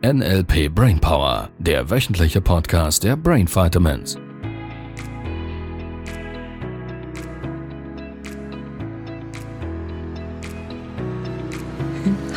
[0.00, 4.16] NLP Brainpower, der wöchentliche Podcast der Brain Vitamins.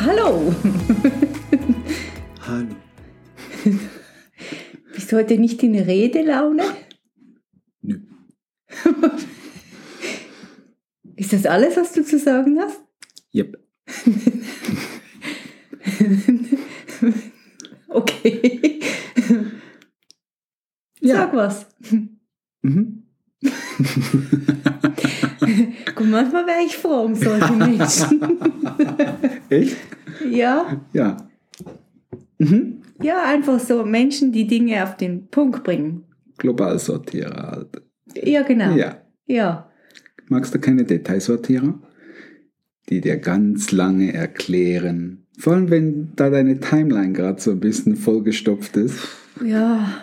[0.00, 0.52] Hallo!
[2.40, 2.74] Hallo.
[4.92, 6.64] Bist du heute nicht in Redelaune?
[7.82, 8.00] Nö.
[11.14, 12.80] Ist das alles, was du zu sagen hast?
[13.32, 13.56] Yep.
[18.24, 18.80] Okay.
[21.04, 21.16] Ja.
[21.16, 21.66] Sag was.
[22.62, 23.02] Mhm.
[25.96, 28.38] Guck, manchmal wäre ich froh um solche Menschen.
[29.48, 29.76] Echt?
[30.30, 31.16] ja, Ja.
[32.38, 32.82] Mhm.
[33.02, 36.04] ja, einfach so Menschen, die Dinge auf den Punkt bringen.
[36.38, 37.82] Globalsortierer halt.
[38.14, 38.76] Ja, genau.
[38.76, 39.02] Ja.
[39.26, 39.72] ja.
[40.28, 41.80] Magst du keine Detailsortierer?
[42.88, 45.21] Die dir ganz lange erklären.
[45.38, 48.98] Vor allem, wenn da deine Timeline gerade so ein bisschen vollgestopft ist.
[49.44, 50.02] Ja,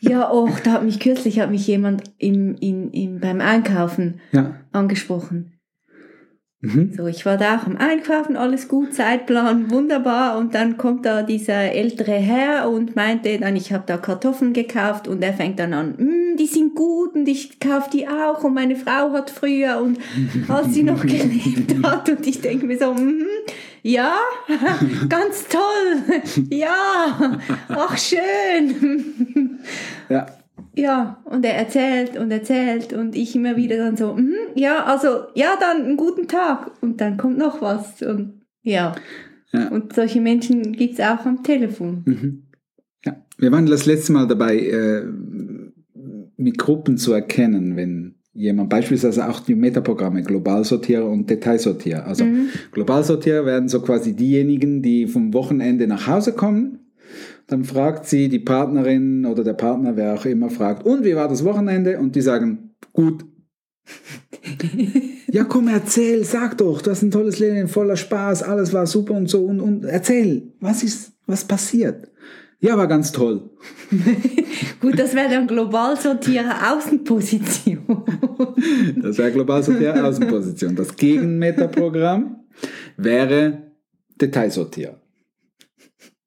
[0.00, 4.56] ja, oh, da hat mich kürzlich hat mich jemand im, im, im, beim Einkaufen Ja.
[4.72, 5.52] angesprochen.
[6.62, 6.92] Mhm.
[6.94, 10.36] So, ich war da auch am Einkaufen, alles gut, Zeitplan, wunderbar.
[10.38, 15.08] Und dann kommt da dieser ältere Herr und meinte dann, ich habe da Kartoffeln gekauft
[15.08, 18.52] und er fängt dann an, "Mm, die sind gut und ich kaufe die auch und
[18.52, 19.98] meine Frau hat früher und
[20.48, 23.24] als sie noch gelebt hat und ich denke mir so, "Mhm,
[23.82, 24.14] ja,
[25.08, 29.58] ganz toll, ja, ach schön.
[30.08, 30.26] Ja.
[30.76, 35.24] Ja, und er erzählt und erzählt und ich immer wieder dann so, mhm, ja, also,
[35.34, 36.70] ja, dann einen guten Tag.
[36.80, 38.00] Und dann kommt noch was.
[38.02, 38.94] Und ja,
[39.52, 39.68] Ja.
[39.68, 42.02] und solche Menschen gibt es auch am Telefon.
[42.06, 42.42] Mhm.
[43.04, 43.16] ja.
[43.36, 45.04] Wir waren das letzte Mal dabei, äh,
[46.36, 52.06] mit Gruppen zu erkennen, wenn jemand beispielsweise auch die Metaprogramme Globalsortierer und Detailsortierer.
[52.06, 52.48] Also Mhm.
[52.72, 56.78] Globalsortierer werden so quasi diejenigen, die vom Wochenende nach Hause kommen.
[57.48, 61.28] Dann fragt sie die Partnerin oder der Partner, wer auch immer, fragt, und wie war
[61.28, 61.98] das Wochenende?
[61.98, 63.24] Und die sagen, gut.
[65.32, 69.14] ja, komm, erzähl, sag doch, du hast ein tolles Leben, voller Spaß, alles war super
[69.14, 69.44] und so.
[69.44, 72.08] Und, und erzähl, was ist, was passiert?
[72.60, 73.48] Ja, war ganz toll.
[74.80, 77.80] Gut, das wäre dann Globalsortierer Außenposition.
[78.96, 80.74] Das wäre Globalsortierer Außenposition.
[80.74, 82.44] Das Gegenmetaprogramm
[82.96, 83.72] wäre
[84.20, 84.99] Detailsortierer.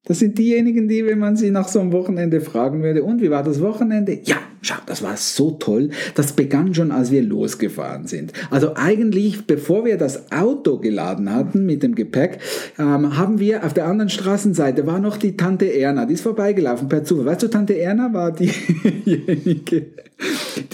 [0.05, 3.29] Das sind diejenigen, die, wenn man sie nach so einem Wochenende fragen würde, und wie
[3.29, 4.19] war das Wochenende?
[4.25, 5.91] Ja, schau, das war so toll.
[6.15, 8.33] Das begann schon, als wir losgefahren sind.
[8.49, 12.39] Also eigentlich, bevor wir das Auto geladen hatten mit dem Gepäck,
[12.77, 16.89] ähm, haben wir auf der anderen Straßenseite war noch die Tante Erna, die ist vorbeigelaufen
[16.89, 17.27] per Zufall.
[17.27, 19.85] Weißt du, Tante Erna war diejenige,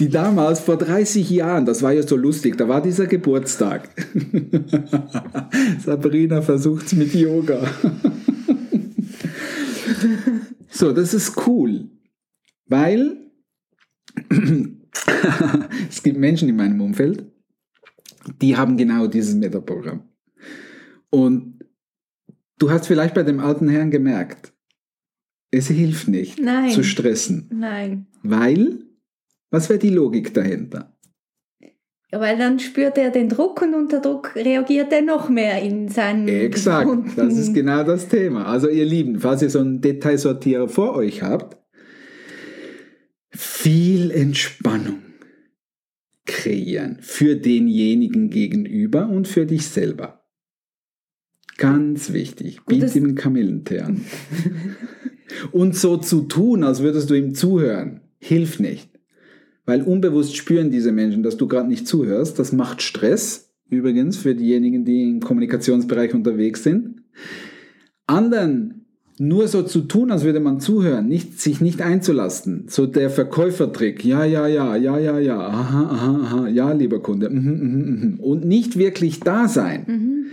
[0.00, 3.90] die damals vor 30 Jahren, das war ja so lustig, da war dieser Geburtstag.
[5.86, 7.60] Sabrina versucht's mit Yoga.
[10.72, 11.90] So, das ist cool,
[12.66, 13.32] weil
[15.88, 17.24] es gibt Menschen in meinem Umfeld,
[18.40, 20.04] die haben genau dieses Metaprogramm.
[21.10, 21.64] Und
[22.58, 24.52] du hast vielleicht bei dem alten Herrn gemerkt,
[25.50, 26.70] es hilft nicht Nein.
[26.70, 28.06] zu stressen, Nein.
[28.22, 28.84] weil,
[29.50, 30.96] was wäre die Logik dahinter?
[32.12, 36.26] Weil dann spürt er den Druck und unter Druck reagiert er noch mehr in seinen
[36.26, 38.46] Exakt, gewohnten- das ist genau das Thema.
[38.46, 41.56] Also ihr Lieben, falls ihr so einen Detailsortierer vor euch habt,
[43.30, 44.98] viel Entspannung
[46.26, 50.24] kreieren für denjenigen gegenüber und für dich selber.
[51.58, 54.04] Ganz wichtig, biet ihm einen Kamillentee an.
[55.52, 58.89] und so zu tun, als würdest du ihm zuhören, hilft nicht.
[59.70, 62.40] Weil unbewusst spüren diese Menschen, dass du gerade nicht zuhörst.
[62.40, 67.02] Das macht Stress, übrigens, für diejenigen, die im Kommunikationsbereich unterwegs sind.
[68.08, 68.86] Anderen
[69.20, 72.64] nur so zu tun, als würde man zuhören, nicht, sich nicht einzulassen.
[72.66, 74.04] So der Verkäufertrick.
[74.04, 77.30] Ja, ja, ja, ja, ja, ja, aha, aha, aha, ja, lieber Kunde.
[77.30, 78.18] Mhm, mhm, mhm.
[78.18, 79.84] Und nicht wirklich da sein.
[79.86, 80.26] Mhm.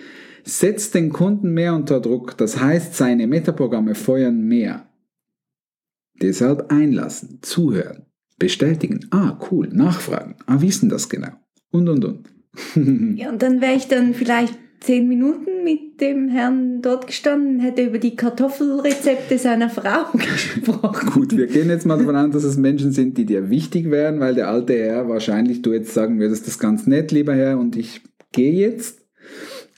[0.46, 2.36] Setzt den Kunden mehr unter Druck.
[2.38, 4.88] Das heißt, seine Metaprogramme feuern mehr.
[6.20, 8.07] Deshalb einlassen, zuhören,
[8.38, 9.08] bestätigen.
[9.12, 10.36] Ah, cool, nachfragen.
[10.46, 11.32] Ah, denn das genau?
[11.72, 13.18] Und, und, und.
[13.18, 17.84] Ja, und dann wäre ich dann vielleicht zehn Minuten mit dem Herrn dort gestanden, hätte
[17.84, 21.10] über die Kartoffelrezepte seiner Frau gesprochen.
[21.12, 24.20] Gut, wir gehen jetzt mal davon an, dass es Menschen sind, die dir wichtig wären,
[24.20, 27.58] weil der alte Herr wahrscheinlich du jetzt sagen würdest, das ist ganz nett, lieber Herr,
[27.58, 28.02] und ich
[28.32, 29.07] gehe jetzt.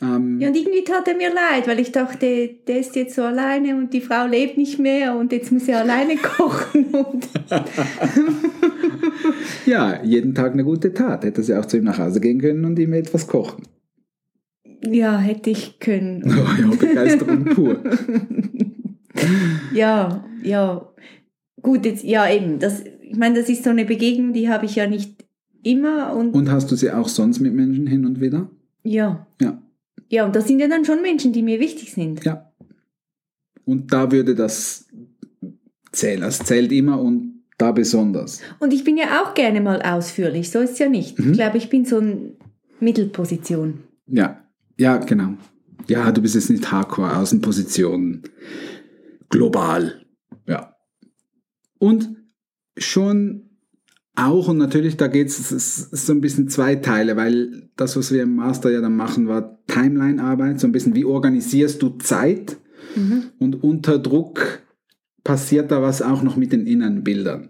[0.02, 3.24] Ähm, Ja, und irgendwie tat er mir leid, weil ich dachte, der ist jetzt so
[3.24, 6.86] alleine und die Frau lebt nicht mehr und jetzt muss er alleine kochen.
[6.86, 7.28] Und
[9.66, 11.24] ja, jeden Tag eine gute Tat.
[11.24, 13.64] Hätte sie auch zu ihm nach Hause gehen können und ihm etwas kochen.
[14.86, 16.24] ja, hätte ich können.
[16.30, 17.80] Oh ja, Begeisterung pur.
[19.74, 20.86] ja, ja.
[21.62, 22.60] Gut, jetzt, ja, eben.
[22.60, 25.26] Das, ich meine, das ist so eine Begegnung, die habe ich ja nicht
[25.64, 26.16] immer.
[26.16, 28.50] Und, Und hast du sie auch sonst mit Menschen hin und wieder?
[28.84, 29.26] ja.
[29.42, 29.62] Ja.
[30.10, 32.26] Ja, und das sind ja dann schon Menschen, die mir wichtig sind.
[32.26, 32.52] Ja.
[33.66, 34.88] Und da würde das
[35.92, 36.22] zählen.
[36.22, 38.42] Das zählt immer und da besonders.
[38.60, 41.20] Und ich bin ja auch gerne mal ausführlich, so ist es ja nicht.
[41.20, 41.32] Mhm.
[41.32, 42.32] Ich glaube, ich bin so eine
[42.80, 43.84] Mittelposition.
[44.08, 44.44] Ja,
[44.78, 45.34] ja, genau.
[45.88, 48.24] Ja, du bist jetzt nicht Hardcore, Außenposition,
[49.30, 50.06] global.
[50.48, 50.76] Ja.
[51.78, 52.10] Und
[52.78, 53.49] schon
[54.16, 58.24] auch, und natürlich, da geht es so ein bisschen zwei Teile, weil das, was wir
[58.24, 62.58] im Master ja dann machen, war Timeline-Arbeit, so ein bisschen, wie organisierst du Zeit?
[62.96, 63.24] Mhm.
[63.38, 64.64] Und unter Druck
[65.24, 67.50] passiert da was auch noch mit den inneren Bildern.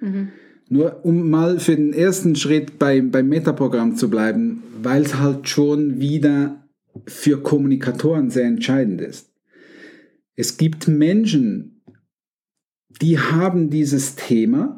[0.00, 0.28] Mhm.
[0.68, 5.48] Nur um mal für den ersten Schritt beim, beim Metaprogramm zu bleiben, weil es halt
[5.48, 6.68] schon wieder
[7.06, 9.30] für Kommunikatoren sehr entscheidend ist.
[10.36, 11.82] Es gibt Menschen,
[13.00, 14.77] die haben dieses Thema,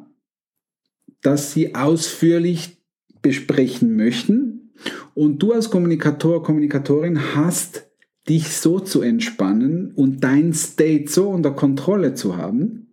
[1.22, 2.78] das sie ausführlich
[3.22, 4.72] besprechen möchten.
[5.14, 7.86] Und du als Kommunikator, Kommunikatorin hast
[8.28, 12.88] dich so zu entspannen und dein State so unter Kontrolle zu haben,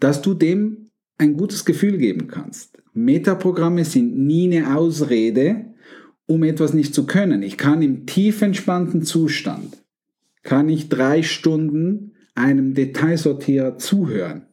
[0.00, 0.88] dass du dem
[1.18, 2.78] ein gutes Gefühl geben kannst.
[2.92, 5.66] Metaprogramme sind nie eine Ausrede,
[6.26, 7.42] um etwas nicht zu können.
[7.42, 9.82] Ich kann im tief entspannten Zustand,
[10.42, 14.46] kann ich drei Stunden einem Detailsortierer zuhören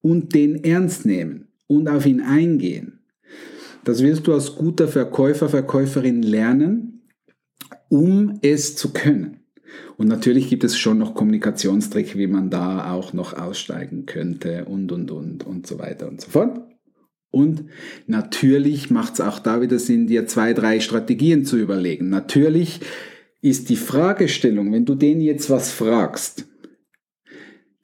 [0.00, 2.98] und den ernst nehmen und auf ihn eingehen.
[3.84, 7.02] Das wirst du als guter Verkäufer, Verkäuferin lernen,
[7.88, 9.36] um es zu können.
[9.96, 14.90] Und natürlich gibt es schon noch Kommunikationstricks, wie man da auch noch aussteigen könnte und,
[14.90, 16.60] und, und, und so weiter und so fort.
[17.30, 17.66] Und
[18.08, 22.08] natürlich macht es auch da wieder Sinn, dir zwei, drei Strategien zu überlegen.
[22.08, 22.80] Natürlich
[23.42, 26.48] ist die Fragestellung, wenn du den jetzt was fragst,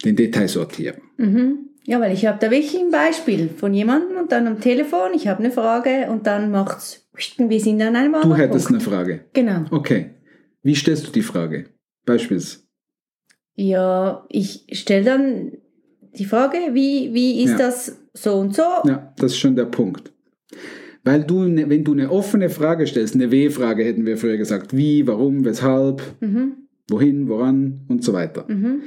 [0.05, 0.97] den Detailsortierer.
[1.19, 1.67] Mhm.
[1.87, 5.29] Ja, weil ich habe da wirklich ein Beispiel von jemandem und dann am Telefon, ich
[5.29, 8.91] habe eine Frage und dann macht's, wir sind an einem Du hättest eine Punkt.
[8.93, 9.21] Frage.
[9.33, 9.65] Genau.
[9.71, 10.11] Okay.
[10.63, 11.67] Wie stellst du die Frage?
[12.05, 12.67] Beispiels.
[13.55, 15.53] Ja, ich stelle dann
[16.19, 17.59] die Frage, wie, wie ist Ja.
[17.59, 18.63] das so und so?
[18.85, 20.13] Ja, das ist schon der Punkt.
[21.05, 24.77] Weil du, ne- wenn du eine offene Frage stellst, eine W-Frage hätten wir früher gesagt,
[24.77, 26.67] wie, warum, weshalb, Mhm.
[26.91, 28.45] wohin, woran und so weiter.
[28.49, 28.83] Mhm.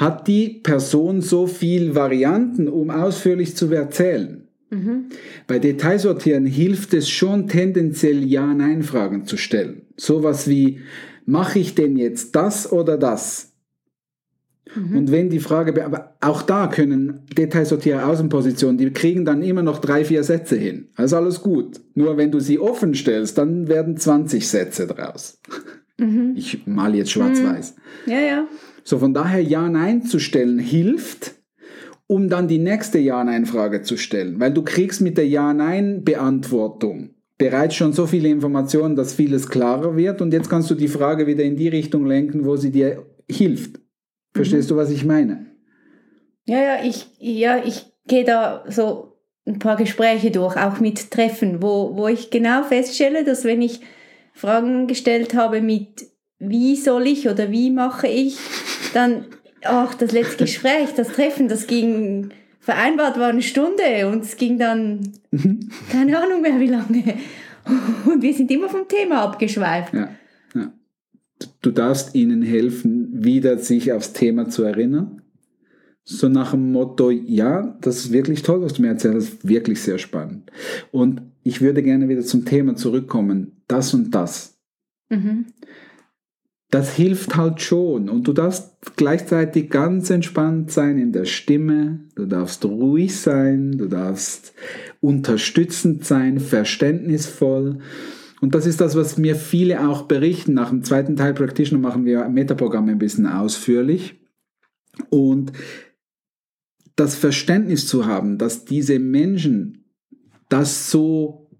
[0.00, 4.48] Hat die Person so viel Varianten, um ausführlich zu erzählen?
[4.70, 5.06] Mhm.
[5.46, 9.82] Bei Detailsortieren hilft es schon tendenziell Ja-Nein-Fragen zu stellen.
[9.96, 10.80] Sowas wie,
[11.26, 13.52] mache ich denn jetzt das oder das?
[14.74, 14.96] Mhm.
[14.96, 19.62] Und wenn die Frage, be- aber auch da können Detailsortierer Außenpositionen, die kriegen dann immer
[19.62, 20.88] noch drei, vier Sätze hin.
[20.94, 21.80] Also alles gut.
[21.94, 25.40] Nur wenn du sie offen stellst, dann werden 20 Sätze draus.
[25.98, 26.32] Mhm.
[26.36, 27.74] Ich mal jetzt schwarz-weiß.
[28.06, 28.46] Ja, ja.
[28.84, 31.34] So von daher Ja-Nein zu stellen hilft,
[32.06, 34.40] um dann die nächste Ja-Nein-Frage zu stellen.
[34.40, 40.20] Weil du kriegst mit der Ja-Nein-Beantwortung bereits schon so viele Informationen, dass vieles klarer wird
[40.20, 43.80] und jetzt kannst du die Frage wieder in die Richtung lenken, wo sie dir hilft.
[44.34, 45.46] Verstehst du, was ich meine?
[46.44, 49.16] Ja, ja, ich, ja, ich gehe da so
[49.46, 53.80] ein paar Gespräche durch, auch mit Treffen, wo, wo ich genau feststelle, dass wenn ich
[54.34, 56.06] Fragen gestellt habe mit
[56.40, 58.38] wie soll ich oder wie mache ich,
[58.94, 59.26] dann,
[59.62, 64.58] ach, das letzte Gespräch, das Treffen, das ging, vereinbart war eine Stunde und es ging
[64.58, 65.12] dann,
[65.92, 67.14] keine Ahnung mehr wie lange.
[68.06, 69.92] Und wir sind immer vom Thema abgeschweift.
[69.94, 70.10] Ja,
[70.54, 70.72] ja.
[71.60, 75.22] Du darfst ihnen helfen, wieder sich aufs Thema zu erinnern.
[76.04, 79.48] So nach dem Motto, ja, das ist wirklich toll, was du mir erzählst, das ist
[79.48, 80.50] wirklich sehr spannend.
[80.90, 84.58] Und ich würde gerne wieder zum Thema zurückkommen, das und das.
[85.10, 85.46] Mhm.
[86.70, 88.08] Das hilft halt schon.
[88.08, 92.00] Und du darfst gleichzeitig ganz entspannt sein in der Stimme.
[92.14, 93.76] Du darfst ruhig sein.
[93.76, 94.54] Du darfst
[95.00, 97.80] unterstützend sein, verständnisvoll.
[98.40, 100.54] Und das ist das, was mir viele auch berichten.
[100.54, 104.20] Nach dem zweiten Teil Practitioner machen wir Metaprogramme ein bisschen ausführlich.
[105.08, 105.52] Und
[106.96, 109.84] das Verständnis zu haben, dass diese Menschen
[110.48, 111.50] das so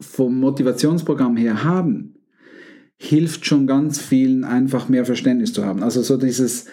[0.00, 2.14] vom Motivationsprogramm her haben,
[3.02, 5.82] hilft schon ganz vielen einfach mehr Verständnis zu haben.
[5.82, 6.66] Also so dieses,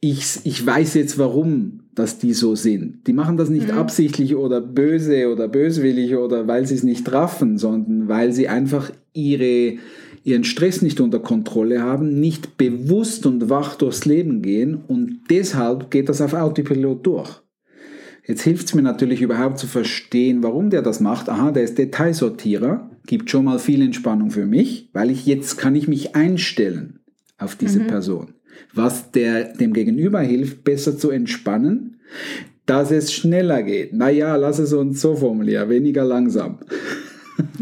[0.00, 3.08] ich, ich weiß jetzt warum, dass die so sind.
[3.08, 3.78] Die machen das nicht Mhm.
[3.78, 8.92] absichtlich oder böse oder böswillig oder weil sie es nicht raffen, sondern weil sie einfach
[9.12, 9.78] ihre,
[10.22, 15.90] ihren Stress nicht unter Kontrolle haben, nicht bewusst und wach durchs Leben gehen und deshalb
[15.90, 17.42] geht das auf Autopilot durch.
[18.24, 21.28] Jetzt hilft es mir natürlich überhaupt zu verstehen, warum der das macht.
[21.28, 25.74] Aha, der ist Detailsortierer, gibt schon mal viel Entspannung für mich, weil ich jetzt kann
[25.74, 27.00] ich mich einstellen
[27.38, 27.86] auf diese Mhm.
[27.88, 28.34] Person.
[28.74, 32.00] was der, dem Gegenüber hilft, besser zu entspannen,
[32.66, 33.94] dass es schneller geht.
[33.94, 36.58] Naja, lass es uns so formulieren, weniger langsam.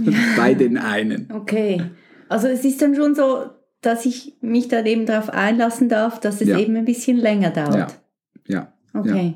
[0.04, 0.12] Ja.
[0.36, 1.28] Bei den einen.
[1.30, 1.82] Okay.
[2.28, 3.44] Also es ist dann schon so,
[3.82, 6.58] dass ich mich dann eben darauf einlassen darf, dass es ja.
[6.58, 8.00] eben ein bisschen länger dauert.
[8.48, 8.72] Ja.
[8.94, 9.00] ja.
[9.00, 9.34] Okay.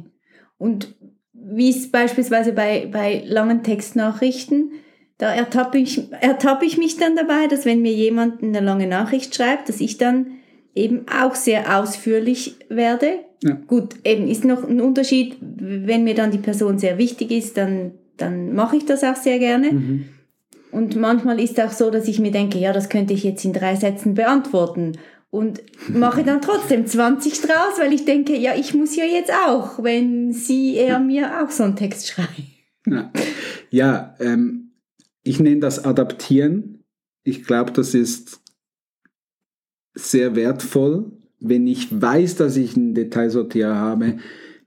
[0.56, 0.94] Und
[1.32, 4.72] wie ist beispielsweise bei, bei langen Textnachrichten,
[5.20, 9.34] da ertappe ich, ertappe ich mich dann dabei, dass wenn mir jemand eine lange Nachricht
[9.34, 10.28] schreibt, dass ich dann
[10.74, 13.18] eben auch sehr ausführlich werde.
[13.42, 13.58] Ja.
[13.66, 17.92] Gut, eben ist noch ein Unterschied, wenn mir dann die Person sehr wichtig ist, dann,
[18.16, 19.72] dann mache ich das auch sehr gerne.
[19.72, 20.04] Mhm.
[20.72, 23.44] Und manchmal ist es auch so, dass ich mir denke, ja, das könnte ich jetzt
[23.44, 24.92] in drei Sätzen beantworten.
[25.28, 29.82] Und mache dann trotzdem 20 draus, weil ich denke, ja, ich muss ja jetzt auch,
[29.82, 32.40] wenn sie, er mir auch so einen Text schreibt.
[32.86, 33.12] Ja,
[33.70, 34.69] ja ähm,
[35.22, 36.84] ich nenne das Adaptieren.
[37.22, 38.40] Ich glaube, das ist
[39.94, 44.18] sehr wertvoll, wenn ich weiß, dass ich einen Detailsortierer habe,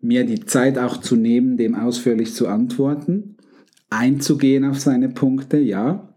[0.01, 3.37] mir die Zeit auch zu nehmen, dem ausführlich zu antworten,
[3.89, 6.15] einzugehen auf seine Punkte, ja.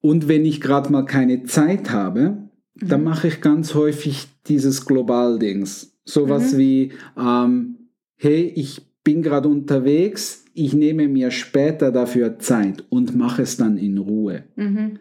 [0.00, 2.88] Und wenn ich gerade mal keine Zeit habe, mhm.
[2.88, 5.96] dann mache ich ganz häufig dieses Global-Dings.
[6.04, 6.58] Sowas mhm.
[6.58, 7.76] wie, ähm,
[8.16, 13.78] hey, ich bin gerade unterwegs, ich nehme mir später dafür Zeit und mache es dann
[13.78, 14.44] in Ruhe.
[14.56, 14.98] Mhm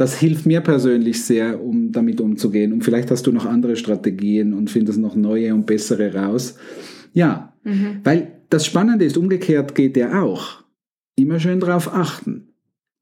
[0.00, 2.72] das hilft mir persönlich sehr, um damit umzugehen.
[2.72, 6.56] Und vielleicht hast du noch andere Strategien und findest noch neue und bessere raus.
[7.12, 8.00] Ja, mhm.
[8.02, 10.64] weil das Spannende ist, umgekehrt geht der auch.
[11.16, 12.54] Immer schön darauf achten.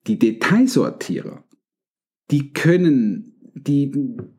[0.08, 1.44] Die Detailsortierer,
[2.32, 3.92] die können, die,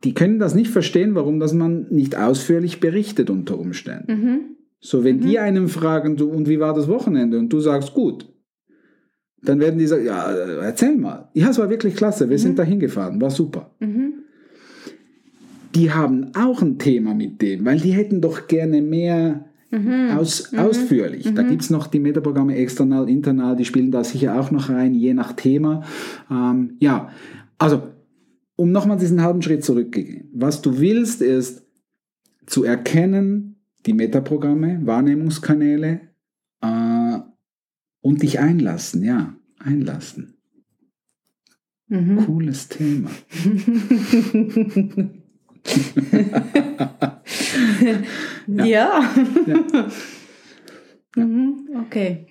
[0.04, 4.12] die können das nicht verstehen, warum das man nicht ausführlich berichtet unter Umständen.
[4.12, 4.40] Mhm.
[4.80, 5.20] So, wenn mhm.
[5.20, 7.38] die einen fragen, du, und wie war das Wochenende?
[7.38, 8.26] Und du sagst, gut,
[9.42, 11.28] dann werden die sagen, ja, erzähl mal.
[11.34, 12.42] Ja, es war wirklich klasse, wir mhm.
[12.42, 13.70] sind da hingefahren, war super.
[13.80, 14.14] Mhm.
[15.74, 20.10] Die haben auch ein Thema mit dem, weil die hätten doch gerne mehr mhm.
[20.16, 20.58] Aus, mhm.
[20.58, 21.32] ausführlich.
[21.34, 21.48] Da mhm.
[21.48, 25.14] gibt es noch die Metaprogramme external, internal, die spielen da sicher auch noch rein, je
[25.14, 25.84] nach Thema.
[26.30, 27.10] Ähm, ja,
[27.58, 27.82] also,
[28.56, 30.28] um nochmal diesen halben Schritt zurückzugehen.
[30.34, 31.66] Was du willst, ist
[32.46, 33.49] zu erkennen,
[33.86, 36.00] die Metaprogramme, Wahrnehmungskanäle,
[36.60, 37.18] äh,
[38.02, 40.34] und dich einlassen, ja, einlassen.
[41.88, 42.16] Mhm.
[42.24, 43.10] Cooles Thema.
[48.46, 48.64] ja.
[48.64, 49.04] ja.
[49.46, 49.90] ja.
[51.16, 52.26] Mhm, okay.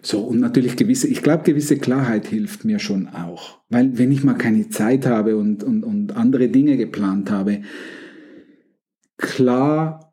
[0.00, 3.60] So, und natürlich gewisse, ich glaube, gewisse Klarheit hilft mir schon auch.
[3.68, 7.62] Weil wenn ich mal keine Zeit habe und, und, und andere Dinge geplant habe,
[9.18, 10.05] klar,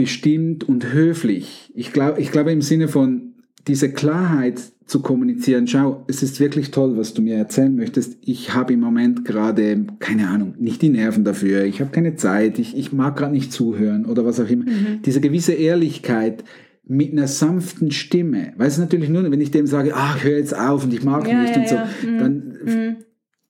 [0.00, 1.70] bestimmt und höflich.
[1.74, 3.34] Ich glaube, ich glaube im Sinne von,
[3.68, 8.16] diese Klarheit zu kommunizieren, schau, es ist wirklich toll, was du mir erzählen möchtest.
[8.22, 12.58] Ich habe im Moment gerade, keine Ahnung, nicht die Nerven dafür, ich habe keine Zeit,
[12.58, 14.64] ich, ich mag gerade nicht zuhören oder was auch immer.
[14.64, 15.02] Mhm.
[15.04, 16.44] Diese gewisse Ehrlichkeit
[16.86, 18.54] mit einer sanften Stimme.
[18.56, 21.28] Weißt du natürlich nur, wenn ich dem sage, ach, hör jetzt auf und ich mag
[21.28, 21.88] ja, nicht ja, und so, ja.
[22.02, 22.18] Mhm.
[22.18, 22.96] dann mhm.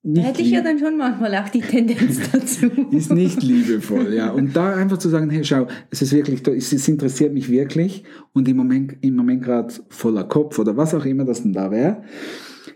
[0.02, 2.66] Nicht Hätte ich ja dann schon manchmal auch die Tendenz dazu.
[2.90, 4.30] ist nicht liebevoll, ja.
[4.30, 8.49] Und da einfach zu sagen, hey, schau, es ist wirklich, es interessiert mich wirklich und
[8.49, 12.02] im Moment, im Moment gerade voller Kopf oder was auch immer das denn da wäre,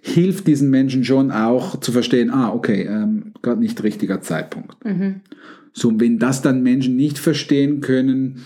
[0.03, 4.77] hilft diesen Menschen schon auch zu verstehen, ah, okay, ähm, gerade nicht richtiger Zeitpunkt.
[4.85, 5.23] Mhm.
[5.73, 8.43] So, wenn das dann Menschen nicht verstehen können,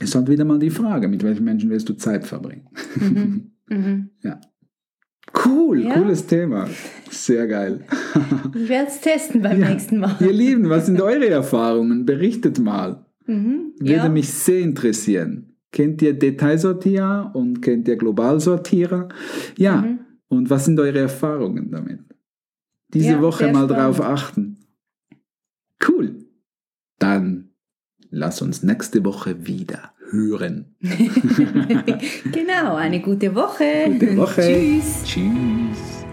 [0.00, 2.66] ist halt wieder mal die Frage, mit welchen Menschen willst du Zeit verbringen?
[2.96, 3.50] Mhm.
[3.68, 4.10] Mhm.
[4.22, 4.40] ja.
[5.44, 5.94] Cool, ja.
[5.94, 6.68] cooles Thema.
[7.10, 7.80] Sehr geil.
[8.54, 9.68] Ich werde es testen beim ja.
[9.68, 10.16] nächsten Mal.
[10.20, 12.06] Ihr Lieben, was sind eure Erfahrungen?
[12.06, 13.04] Berichtet mal.
[13.26, 14.08] Mhm, Würde ja.
[14.08, 15.56] mich sehr interessieren.
[15.72, 19.08] Kennt ihr Detailsortierer und kennt ihr Globalsortierer?
[19.58, 19.82] Ja.
[19.82, 19.98] Mhm.
[20.28, 22.00] Und was sind eure Erfahrungen damit?
[22.94, 23.70] Diese Woche mal spannend.
[23.70, 24.58] drauf achten.
[25.86, 26.16] Cool.
[26.98, 27.50] Dann
[28.10, 30.74] lass uns nächste Woche wieder hören.
[30.80, 33.64] genau, eine gute Woche.
[33.86, 34.42] Gute Woche.
[34.42, 35.02] Tschüss.
[35.04, 36.04] Tschüss.